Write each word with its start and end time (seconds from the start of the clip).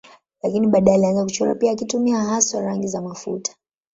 Lakini 0.43 0.67
baadaye 0.67 0.97
alianza 0.97 1.23
kuchora 1.23 1.55
pia 1.55 1.71
akitumia 1.71 2.17
hasa 2.19 2.61
rangi 2.61 2.87
za 2.87 3.01
mafuta. 3.01 3.55